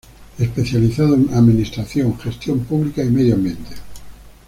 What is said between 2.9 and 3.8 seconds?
y Medio Ambiente.